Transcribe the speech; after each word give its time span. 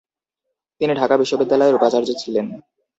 তিনি 0.81 0.93
ঢাকা 0.95 1.15
বিশ্ববিদ্যালয়ের 1.17 1.77
উপাচার্য 1.77 2.09
ছিলেন। 2.21 2.45